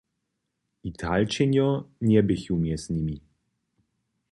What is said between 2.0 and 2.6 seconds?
njeběchu